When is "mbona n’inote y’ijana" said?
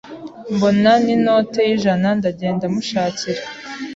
0.53-2.09